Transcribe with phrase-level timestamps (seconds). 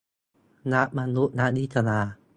[0.71, 1.99] นักมานุษยวิทยา